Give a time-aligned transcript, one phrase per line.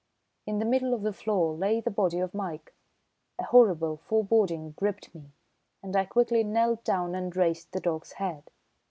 [0.47, 2.73] In the middle of the floor lay the body of Mike.
[3.37, 5.31] A horrible foreboding gripped me,
[5.83, 8.49] and I quickly knelt down and raised the dog's head.